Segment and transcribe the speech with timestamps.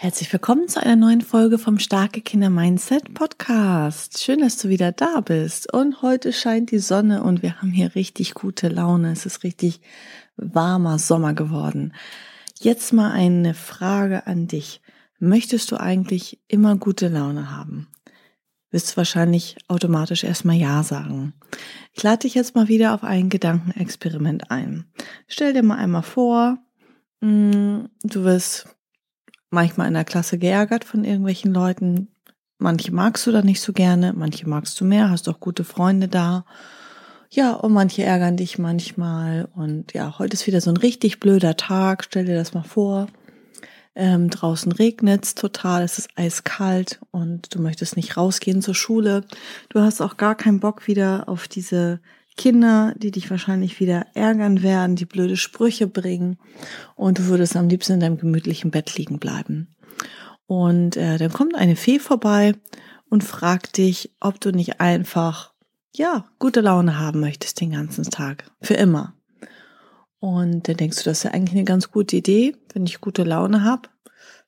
[0.00, 4.22] Herzlich willkommen zu einer neuen Folge vom Starke Kinder Mindset Podcast.
[4.22, 5.72] Schön, dass du wieder da bist.
[5.72, 9.10] Und heute scheint die Sonne und wir haben hier richtig gute Laune.
[9.10, 9.80] Es ist richtig
[10.36, 11.94] warmer Sommer geworden.
[12.60, 14.82] Jetzt mal eine Frage an dich.
[15.18, 17.88] Möchtest du eigentlich immer gute Laune haben?
[18.70, 21.32] Wirst du wahrscheinlich automatisch erstmal Ja sagen.
[21.92, 24.84] Ich lade dich jetzt mal wieder auf ein Gedankenexperiment ein.
[25.26, 26.56] Stell dir mal einmal vor,
[27.20, 28.68] mm, du wirst
[29.50, 32.08] manchmal in der Klasse geärgert von irgendwelchen Leuten.
[32.58, 36.08] Manche magst du da nicht so gerne, manche magst du mehr, hast auch gute Freunde
[36.08, 36.44] da.
[37.30, 39.48] Ja, und manche ärgern dich manchmal.
[39.54, 42.04] Und ja, heute ist wieder so ein richtig blöder Tag.
[42.04, 43.08] Stell dir das mal vor.
[43.94, 49.24] Ähm, draußen regnet's total, es ist eiskalt und du möchtest nicht rausgehen zur Schule.
[49.70, 52.00] Du hast auch gar keinen Bock wieder auf diese
[52.38, 56.38] Kinder, die dich wahrscheinlich wieder ärgern werden, die blöde Sprüche bringen
[56.94, 59.68] und du würdest am liebsten in deinem gemütlichen Bett liegen bleiben.
[60.46, 62.54] Und äh, dann kommt eine Fee vorbei
[63.10, 65.52] und fragt dich, ob du nicht einfach,
[65.94, 69.14] ja, gute Laune haben möchtest den ganzen Tag, für immer.
[70.20, 73.24] Und dann denkst du, das ist ja eigentlich eine ganz gute Idee, wenn ich gute
[73.24, 73.88] Laune habe,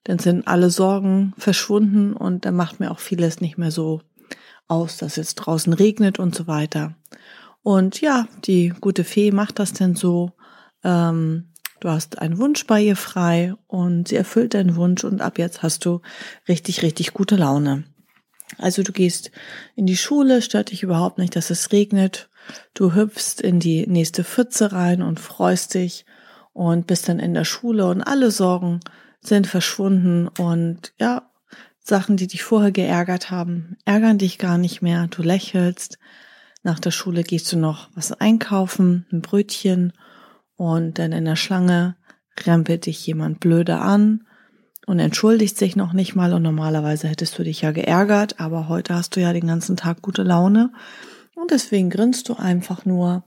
[0.04, 4.00] dann sind alle Sorgen verschwunden und dann macht mir auch vieles nicht mehr so
[4.68, 6.94] aus, dass es draußen regnet und so weiter.
[7.62, 10.32] Und ja, die gute Fee macht das denn so.
[10.82, 15.38] Ähm, du hast einen Wunsch bei ihr frei und sie erfüllt deinen Wunsch und ab
[15.38, 16.00] jetzt hast du
[16.48, 17.84] richtig, richtig gute Laune.
[18.58, 19.30] Also du gehst
[19.76, 22.28] in die Schule, stört dich überhaupt nicht, dass es regnet.
[22.74, 26.04] Du hüpfst in die nächste Pfütze rein und freust dich
[26.52, 28.80] und bist dann in der Schule und alle Sorgen
[29.20, 31.30] sind verschwunden und ja,
[31.78, 35.06] Sachen, die dich vorher geärgert haben, ärgern dich gar nicht mehr.
[35.08, 35.98] Du lächelst,
[36.62, 39.92] nach der Schule gehst du noch was einkaufen, ein Brötchen
[40.56, 41.96] und dann in der Schlange
[42.44, 44.26] rempelt dich jemand blöde an
[44.86, 48.94] und entschuldigt sich noch nicht mal und normalerweise hättest du dich ja geärgert, aber heute
[48.94, 50.72] hast du ja den ganzen Tag gute Laune
[51.34, 53.24] und deswegen grinst du einfach nur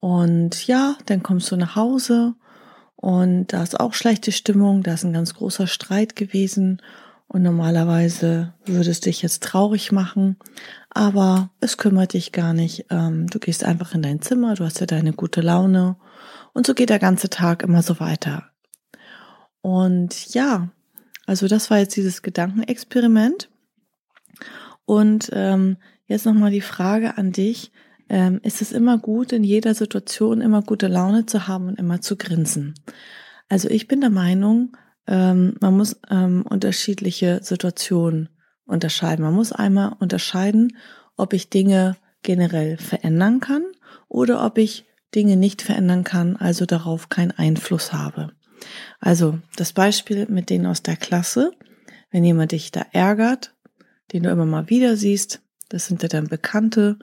[0.00, 2.34] und ja, dann kommst du nach Hause
[2.96, 6.80] und da ist auch schlechte Stimmung, da ist ein ganz großer Streit gewesen
[7.28, 10.36] und normalerweise würde es dich jetzt traurig machen,
[10.90, 12.86] aber es kümmert dich gar nicht.
[12.90, 15.96] Ähm, du gehst einfach in dein Zimmer, du hast ja deine gute Laune
[16.54, 18.50] und so geht der ganze Tag immer so weiter.
[19.60, 20.70] Und ja,
[21.26, 23.50] also das war jetzt dieses Gedankenexperiment.
[24.86, 27.70] Und ähm, jetzt nochmal die Frage an dich.
[28.08, 32.00] Ähm, ist es immer gut, in jeder Situation immer gute Laune zu haben und immer
[32.00, 32.74] zu grinsen?
[33.50, 34.74] Also ich bin der Meinung,
[35.08, 38.28] ähm, man muss ähm, unterschiedliche Situationen
[38.66, 39.24] unterscheiden.
[39.24, 40.76] Man muss einmal unterscheiden,
[41.16, 43.64] ob ich Dinge generell verändern kann
[44.08, 48.32] oder ob ich Dinge nicht verändern kann, also darauf keinen Einfluss habe.
[49.00, 51.52] Also das Beispiel mit denen aus der Klasse,
[52.10, 53.54] wenn jemand dich da ärgert,
[54.12, 56.98] den du immer mal wieder siehst, das sind ja dann Bekannte,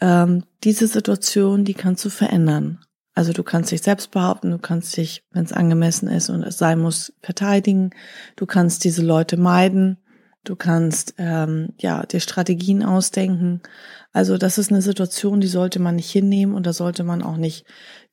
[0.00, 2.80] ähm, diese Situation, die kannst du verändern.
[3.14, 6.58] Also du kannst dich selbst behaupten, du kannst dich, wenn es angemessen ist und es
[6.58, 7.90] sein muss, verteidigen.
[8.36, 9.98] Du kannst diese Leute meiden.
[10.42, 13.62] Du kannst ähm, ja dir Strategien ausdenken.
[14.12, 17.36] Also das ist eine Situation, die sollte man nicht hinnehmen und da sollte man auch
[17.36, 17.64] nicht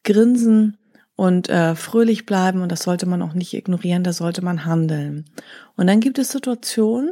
[0.04, 0.78] grinsen
[1.16, 4.04] und äh, fröhlich bleiben und das sollte man auch nicht ignorieren.
[4.04, 5.26] Da sollte man handeln.
[5.76, 7.12] Und dann gibt es Situationen,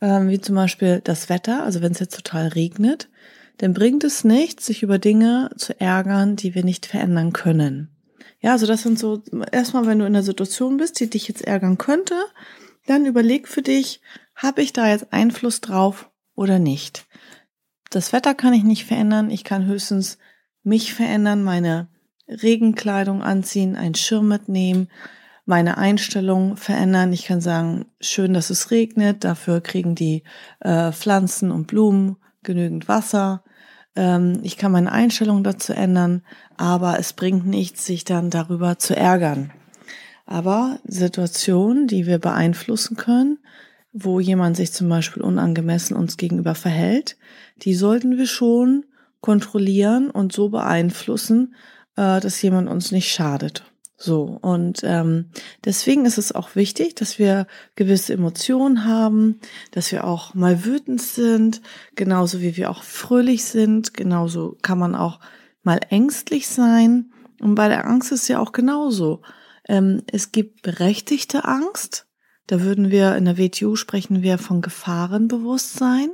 [0.00, 1.62] ähm, wie zum Beispiel das Wetter.
[1.62, 3.08] Also wenn es jetzt total regnet,
[3.58, 7.90] dann bringt es nichts, sich über Dinge zu ärgern, die wir nicht verändern können.
[8.40, 11.42] Ja, also das sind so, erstmal, wenn du in einer Situation bist, die dich jetzt
[11.42, 12.14] ärgern könnte,
[12.86, 14.00] dann überleg für dich,
[14.34, 17.06] habe ich da jetzt Einfluss drauf oder nicht?
[17.90, 20.18] Das Wetter kann ich nicht verändern, ich kann höchstens
[20.62, 21.88] mich verändern, meine
[22.28, 24.88] Regenkleidung anziehen, einen Schirm mitnehmen,
[25.46, 27.12] meine Einstellung verändern.
[27.12, 30.22] Ich kann sagen, schön, dass es regnet, dafür kriegen die
[30.60, 33.42] äh, Pflanzen und Blumen genügend Wasser.
[33.96, 36.22] Ähm, ich kann meine Einstellung dazu ändern,
[36.56, 39.50] aber es bringt nichts, sich dann darüber zu ärgern.
[40.26, 43.38] Aber Situationen, die wir beeinflussen können,
[43.92, 47.16] wo jemand sich zum Beispiel unangemessen uns gegenüber verhält,
[47.62, 48.84] die sollten wir schon
[49.20, 51.54] kontrollieren und so beeinflussen,
[51.96, 53.64] äh, dass jemand uns nicht schadet.
[54.00, 55.30] So, und ähm,
[55.64, 59.40] deswegen ist es auch wichtig, dass wir gewisse Emotionen haben,
[59.72, 61.60] dass wir auch mal wütend sind,
[61.96, 65.18] genauso wie wir auch fröhlich sind, genauso kann man auch
[65.64, 67.10] mal ängstlich sein.
[67.40, 69.22] Und bei der Angst ist ja auch genauso.
[69.68, 72.06] Ähm, es gibt berechtigte Angst,
[72.46, 76.10] da würden wir in der WTU sprechen wir von Gefahrenbewusstsein.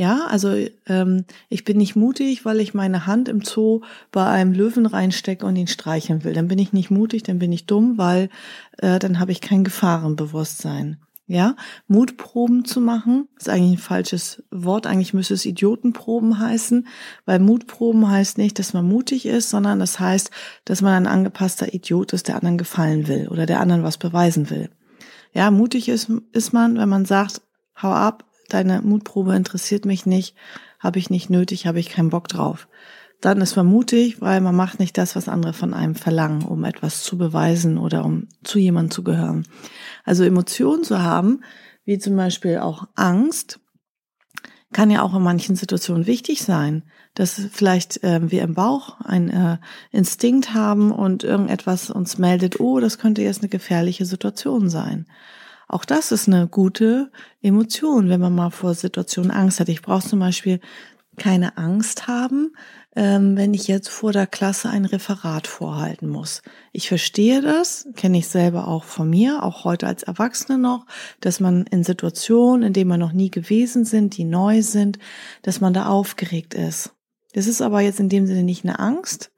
[0.00, 0.56] Ja, also
[0.86, 3.82] ähm, ich bin nicht mutig, weil ich meine Hand im Zoo
[4.12, 6.32] bei einem Löwen reinstecke und ihn streicheln will.
[6.32, 8.30] Dann bin ich nicht mutig, dann bin ich dumm, weil
[8.78, 11.02] äh, dann habe ich kein Gefahrenbewusstsein.
[11.26, 11.54] Ja,
[11.86, 14.86] Mutproben zu machen, ist eigentlich ein falsches Wort.
[14.86, 16.88] Eigentlich müsste es Idiotenproben heißen,
[17.26, 20.30] weil Mutproben heißt nicht, dass man mutig ist, sondern das heißt,
[20.64, 24.48] dass man ein angepasster Idiot ist, der anderen gefallen will oder der anderen was beweisen
[24.48, 24.70] will.
[25.34, 27.42] Ja, mutig ist, ist man, wenn man sagt,
[27.82, 30.36] hau ab, deine Mutprobe interessiert mich nicht,
[30.78, 32.68] habe ich nicht nötig, habe ich keinen Bock drauf.
[33.20, 36.64] Dann ist man mutig, weil man macht nicht das, was andere von einem verlangen, um
[36.64, 39.46] etwas zu beweisen oder um zu jemandem zu gehören.
[40.04, 41.42] Also Emotionen zu haben,
[41.84, 43.60] wie zum Beispiel auch Angst,
[44.72, 49.28] kann ja auch in manchen Situationen wichtig sein, dass vielleicht äh, wir im Bauch ein
[49.28, 49.58] äh,
[49.90, 55.06] Instinkt haben und irgendetwas uns meldet, oh, das könnte jetzt eine gefährliche Situation sein.
[55.70, 57.12] Auch das ist eine gute
[57.42, 59.68] Emotion, wenn man mal vor Situationen Angst hat.
[59.68, 60.58] Ich brauche zum Beispiel
[61.16, 62.56] keine Angst haben,
[62.96, 66.42] ähm, wenn ich jetzt vor der Klasse ein Referat vorhalten muss.
[66.72, 70.86] Ich verstehe das, kenne ich selber auch von mir, auch heute als Erwachsene noch,
[71.20, 74.98] dass man in Situationen, in denen man noch nie gewesen sind, die neu sind,
[75.42, 76.96] dass man da aufgeregt ist.
[77.32, 79.30] Das ist aber jetzt in dem Sinne nicht eine Angst,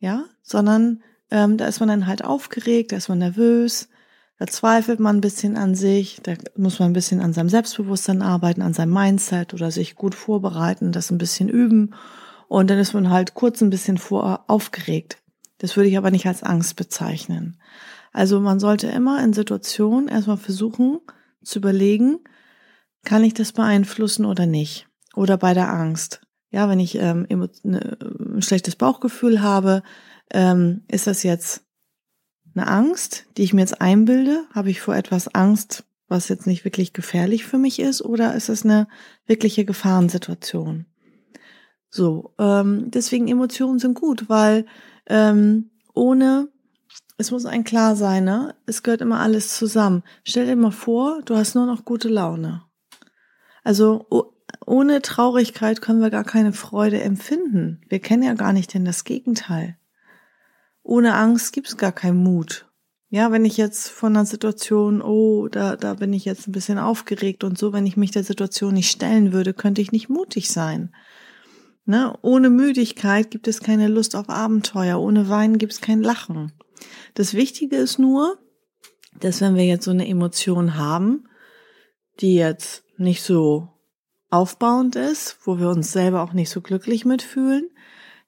[0.00, 3.88] ja, sondern ähm, da ist man dann halt aufgeregt, da ist man nervös,
[4.38, 8.22] da zweifelt man ein bisschen an sich, da muss man ein bisschen an seinem Selbstbewusstsein
[8.22, 11.94] arbeiten, an seinem Mindset oder sich gut vorbereiten, das ein bisschen üben.
[12.46, 15.18] Und dann ist man halt kurz ein bisschen vor aufgeregt.
[15.58, 17.60] Das würde ich aber nicht als Angst bezeichnen.
[18.12, 21.00] Also man sollte immer in Situationen erstmal versuchen
[21.42, 22.20] zu überlegen,
[23.04, 24.86] kann ich das beeinflussen oder nicht?
[25.14, 26.20] Oder bei der Angst.
[26.50, 27.26] Ja, wenn ich ähm,
[27.64, 29.82] ne, ein schlechtes Bauchgefühl habe,
[30.30, 31.64] ähm, ist das jetzt
[32.58, 34.44] eine Angst, die ich mir jetzt einbilde?
[34.52, 38.02] Habe ich vor etwas Angst, was jetzt nicht wirklich gefährlich für mich ist?
[38.02, 38.88] Oder ist es eine
[39.26, 40.86] wirkliche Gefahrensituation?
[41.90, 44.66] So, ähm, deswegen Emotionen sind gut, weil
[45.06, 46.48] ähm, ohne,
[47.16, 48.54] es muss ein klar sein, ne?
[48.66, 50.02] Es gehört immer alles zusammen.
[50.24, 52.62] Stell dir mal vor, du hast nur noch gute Laune.
[53.64, 54.06] Also
[54.66, 57.80] ohne Traurigkeit können wir gar keine Freude empfinden.
[57.88, 59.77] Wir kennen ja gar nicht denn das Gegenteil
[60.88, 62.66] ohne Angst gibt's gar keinen Mut.
[63.10, 66.78] Ja, wenn ich jetzt von einer Situation, oh, da, da bin ich jetzt ein bisschen
[66.78, 70.50] aufgeregt und so, wenn ich mich der Situation nicht stellen würde, könnte ich nicht mutig
[70.50, 70.94] sein.
[71.84, 72.18] Ne?
[72.22, 76.52] Ohne Müdigkeit gibt es keine Lust auf Abenteuer, ohne Weinen gibt es kein Lachen.
[77.14, 78.38] Das Wichtige ist nur,
[79.20, 81.28] dass wenn wir jetzt so eine Emotion haben,
[82.20, 83.68] die jetzt nicht so
[84.30, 87.70] aufbauend ist, wo wir uns selber auch nicht so glücklich mitfühlen,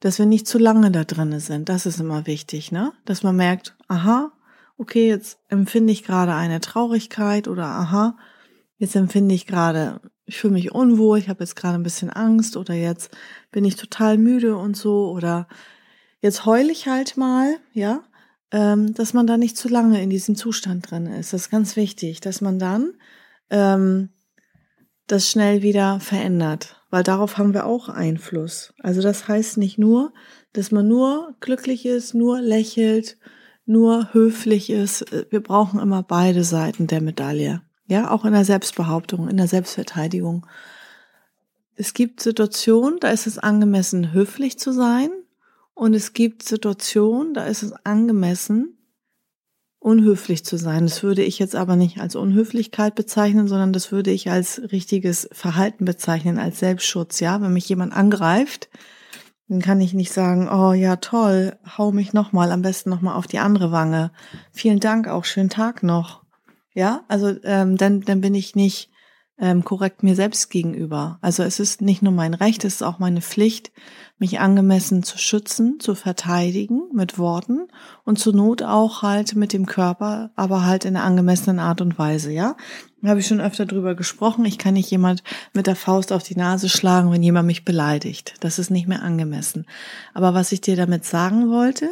[0.01, 1.69] dass wir nicht zu lange da drinnen sind.
[1.69, 2.93] Das ist immer wichtig, ne?
[3.05, 4.33] Dass man merkt, aha,
[4.79, 8.17] okay, jetzt empfinde ich gerade eine Traurigkeit oder aha,
[8.79, 12.57] jetzt empfinde ich gerade, ich fühle mich unwohl, ich habe jetzt gerade ein bisschen Angst
[12.57, 13.11] oder jetzt
[13.53, 15.49] bin ich total müde und so oder
[16.21, 18.03] jetzt heule ich halt mal, ja,
[18.53, 21.35] ähm, dass man da nicht zu lange in diesem Zustand drin ist.
[21.35, 22.95] Das ist ganz wichtig, dass man dann
[23.51, 24.09] ähm,
[25.07, 28.75] das schnell wieder verändert weil darauf haben wir auch Einfluss.
[28.81, 30.13] Also das heißt nicht nur,
[30.53, 33.17] dass man nur glücklich ist, nur lächelt,
[33.65, 35.07] nur höflich ist.
[35.31, 37.63] Wir brauchen immer beide Seiten der Medaille.
[37.87, 40.47] Ja, auch in der Selbstbehauptung, in der Selbstverteidigung.
[41.77, 45.11] Es gibt Situationen, da ist es angemessen, höflich zu sein.
[45.75, 48.77] Und es gibt Situationen, da ist es angemessen,
[49.81, 50.85] unhöflich zu sein.
[50.85, 55.29] Das würde ich jetzt aber nicht als Unhöflichkeit bezeichnen, sondern das würde ich als richtiges
[55.33, 57.19] Verhalten bezeichnen, als Selbstschutz.
[57.19, 58.69] Ja, wenn mich jemand angreift,
[59.49, 63.27] dann kann ich nicht sagen, oh ja, toll, hau mich nochmal, am besten nochmal auf
[63.27, 64.13] die andere Wange.
[64.53, 66.23] Vielen Dank, auch schönen Tag noch.
[66.75, 68.90] Ja, also ähm, dann, dann bin ich nicht
[69.41, 71.19] ähm, korrekt mir selbst gegenüber.
[71.23, 73.73] Also es ist nicht nur mein Recht, es ist auch meine Pflicht,
[74.19, 77.69] mich angemessen zu schützen, zu verteidigen mit Worten
[78.05, 81.99] und zur Not auch halt mit dem Körper, aber halt in einer angemessenen Art und
[81.99, 82.57] Weise, ja.
[83.01, 84.45] Da habe ich schon öfter drüber gesprochen.
[84.45, 85.23] Ich kann nicht jemand
[85.55, 88.35] mit der Faust auf die Nase schlagen, wenn jemand mich beleidigt.
[88.41, 89.65] Das ist nicht mehr angemessen.
[90.13, 91.89] Aber was ich dir damit sagen wollte,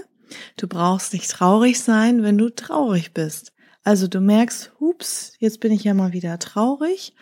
[0.58, 3.54] du brauchst nicht traurig sein, wenn du traurig bist.
[3.88, 7.14] Also du merkst, hups, jetzt bin ich ja mal wieder traurig.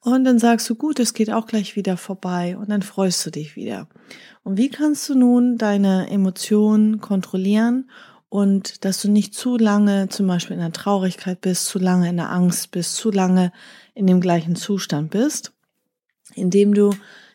[0.00, 2.56] Und dann sagst du, gut, es geht auch gleich wieder vorbei.
[2.56, 3.86] Und dann freust du dich wieder.
[4.42, 7.88] Und wie kannst du nun deine Emotionen kontrollieren,
[8.28, 12.16] und dass du nicht zu lange zum Beispiel in der Traurigkeit bist, zu lange in
[12.16, 13.52] der Angst bist, zu lange
[13.94, 15.52] in dem gleichen Zustand bist,
[16.34, 16.92] indem du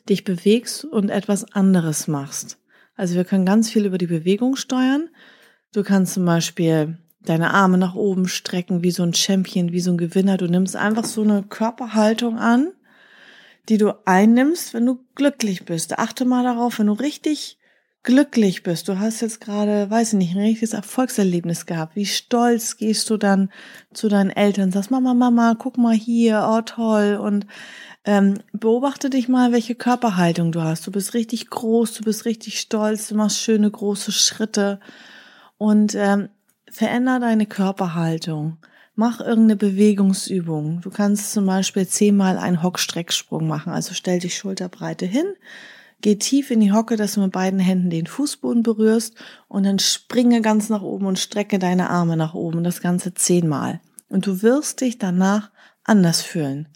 [0.09, 2.57] dich bewegst und etwas anderes machst.
[2.97, 5.07] Also wir können ganz viel über die Bewegung steuern.
[5.73, 9.91] Du kannst zum Beispiel deine Arme nach oben strecken, wie so ein Champion, wie so
[9.91, 10.37] ein Gewinner.
[10.37, 12.71] Du nimmst einfach so eine Körperhaltung an,
[13.69, 15.97] die du einnimmst, wenn du glücklich bist.
[15.97, 17.57] Achte mal darauf, wenn du richtig
[18.05, 22.77] glücklich bist, du hast jetzt gerade, weiß ich nicht, ein richtiges Erfolgserlebnis gehabt, wie stolz
[22.77, 23.51] gehst du dann
[23.93, 27.47] zu deinen Eltern, sagst, Mama, Mama, guck mal hier, oh toll und
[28.05, 30.85] ähm, beobachte dich mal, welche Körperhaltung du hast.
[30.85, 34.79] Du bist richtig groß, du bist richtig stolz, du machst schöne große Schritte
[35.57, 36.29] und ähm,
[36.69, 38.57] veränder deine Körperhaltung.
[38.95, 40.81] Mach irgendeine Bewegungsübung.
[40.81, 43.73] Du kannst zum Beispiel zehnmal einen Hockstrecksprung machen.
[43.73, 45.25] Also stell dich schulterbreite hin,
[46.01, 49.15] Geh tief in die Hocke, dass du mit beiden Händen den Fußboden berührst
[49.47, 52.63] und dann springe ganz nach oben und strecke deine Arme nach oben.
[52.63, 53.81] Das Ganze zehnmal.
[54.07, 55.51] Und du wirst dich danach
[55.83, 56.67] anders fühlen.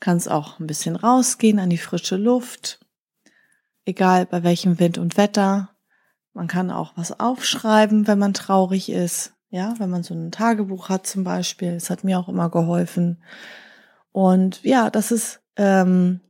[0.00, 2.80] Kannst auch ein bisschen rausgehen an die frische Luft.
[3.84, 5.71] Egal bei welchem Wind und Wetter.
[6.34, 9.34] Man kann auch was aufschreiben, wenn man traurig ist.
[9.50, 11.74] Ja, wenn man so ein Tagebuch hat zum Beispiel.
[11.74, 13.22] Das hat mir auch immer geholfen.
[14.12, 16.20] Und ja, das ist ähm,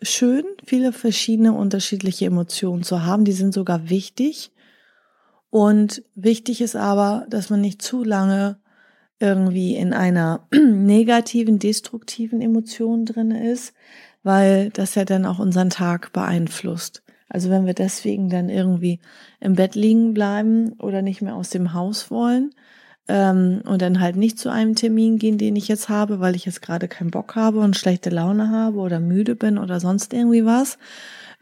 [0.00, 3.24] schön, viele verschiedene unterschiedliche Emotionen zu haben.
[3.24, 4.52] Die sind sogar wichtig.
[5.50, 8.60] Und wichtig ist aber, dass man nicht zu lange
[9.18, 13.74] irgendwie in einer negativen, destruktiven Emotion drin ist,
[14.22, 17.02] weil das ja dann auch unseren Tag beeinflusst.
[17.30, 19.00] Also wenn wir deswegen dann irgendwie
[19.40, 22.52] im Bett liegen bleiben oder nicht mehr aus dem Haus wollen,
[23.10, 26.46] ähm, und dann halt nicht zu einem Termin gehen, den ich jetzt habe, weil ich
[26.46, 30.44] jetzt gerade keinen Bock habe und schlechte Laune habe oder müde bin oder sonst irgendwie
[30.44, 30.78] was,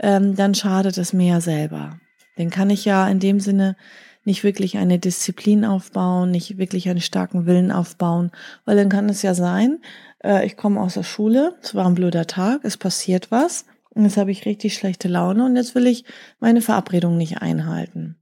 [0.01, 2.01] ähm, dann schadet es mir ja selber.
[2.37, 3.77] Dann kann ich ja in dem Sinne
[4.25, 8.31] nicht wirklich eine Disziplin aufbauen, nicht wirklich einen starken Willen aufbauen,
[8.65, 9.81] weil dann kann es ja sein,
[10.25, 13.67] äh, ich komme aus der Schule, es war ein blöder Tag, es passiert was,
[13.99, 16.05] und jetzt habe ich richtig schlechte Laune und jetzt will ich
[16.41, 18.17] meine Verabredung nicht einhalten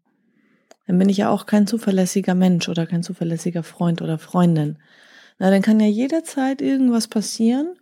[0.87, 4.79] dann bin ich ja auch kein zuverlässiger Mensch oder kein zuverlässiger Freund oder Freundin.
[5.39, 7.75] Na, dann kann ja jederzeit irgendwas passieren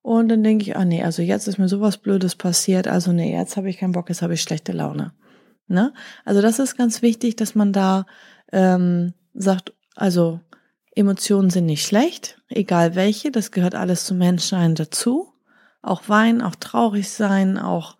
[0.00, 3.36] und dann denke ich, ah nee, also jetzt ist mir sowas Blödes passiert, also nee,
[3.36, 5.12] jetzt habe ich keinen Bock, jetzt habe ich schlechte Laune.
[5.66, 5.92] Ne?
[6.24, 8.06] Also das ist ganz wichtig, dass man da
[8.52, 10.40] ähm, sagt, also
[10.94, 15.31] Emotionen sind nicht schlecht, egal welche, das gehört alles zum Menschsein dazu.
[15.82, 17.96] Auch weinen, auch traurig sein, auch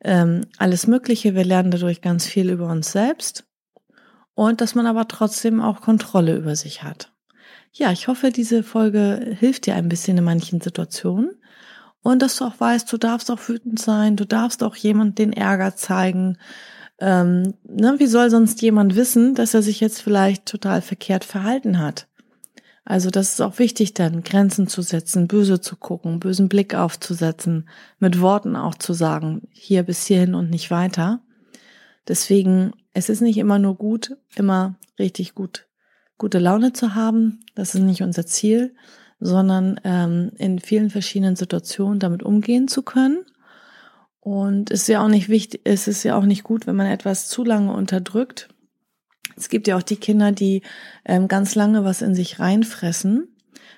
[0.00, 1.34] ähm, alles Mögliche.
[1.34, 3.44] Wir lernen dadurch ganz viel über uns selbst
[4.34, 7.12] und dass man aber trotzdem auch Kontrolle über sich hat.
[7.72, 11.36] Ja, ich hoffe, diese Folge hilft dir ein bisschen in manchen Situationen
[12.02, 15.32] und dass du auch weißt, du darfst auch wütend sein, du darfst auch jemand den
[15.32, 16.36] Ärger zeigen.
[17.00, 21.78] Ähm, ne, wie soll sonst jemand wissen, dass er sich jetzt vielleicht total verkehrt verhalten
[21.78, 22.06] hat?
[22.84, 27.68] Also das ist auch wichtig dann, Grenzen zu setzen, böse zu gucken, bösen Blick aufzusetzen,
[27.98, 31.20] mit Worten auch zu sagen, hier bis hierhin und nicht weiter.
[32.06, 35.66] Deswegen es ist nicht immer nur gut, immer richtig gut,
[36.16, 37.40] gute Laune zu haben.
[37.56, 38.74] Das ist nicht unser Ziel,
[39.18, 43.24] sondern ähm, in vielen verschiedenen Situationen damit umgehen zu können.
[44.20, 46.86] Und es ist ja auch nicht wichtig, es ist ja auch nicht gut, wenn man
[46.86, 48.48] etwas zu lange unterdrückt.
[49.36, 50.62] Es gibt ja auch die Kinder, die
[51.04, 53.28] ähm, ganz lange was in sich reinfressen,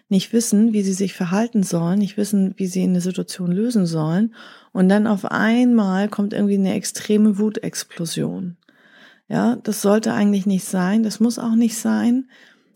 [0.09, 4.35] nicht wissen, wie sie sich verhalten sollen, nicht wissen, wie sie eine Situation lösen sollen.
[4.73, 8.57] Und dann auf einmal kommt irgendwie eine extreme Wutexplosion.
[9.29, 11.03] Ja, das sollte eigentlich nicht sein.
[11.03, 12.29] Das muss auch nicht sein.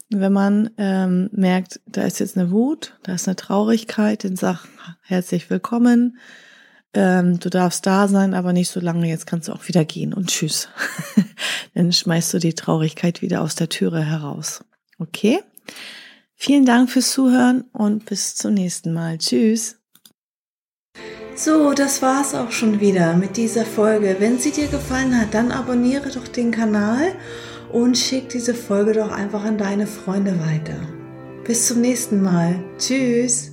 [0.09, 4.67] Wenn man ähm, merkt, da ist jetzt eine Wut, da ist eine Traurigkeit, dann sag
[5.03, 6.19] herzlich willkommen.
[6.93, 9.09] Ähm, du darfst da sein, aber nicht so lange.
[9.09, 10.69] Jetzt kannst du auch wieder gehen und tschüss.
[11.75, 14.65] dann schmeißt du die Traurigkeit wieder aus der Türe heraus.
[14.99, 15.41] Okay?
[16.35, 19.19] Vielen Dank fürs Zuhören und bis zum nächsten Mal.
[19.19, 19.77] Tschüss.
[21.35, 24.17] So, das war's auch schon wieder mit dieser Folge.
[24.19, 27.15] Wenn sie dir gefallen hat, dann abonniere doch den Kanal
[27.73, 30.81] und schick diese Folge doch einfach an deine Freunde weiter.
[31.45, 32.63] Bis zum nächsten Mal.
[32.79, 33.53] Tschüss.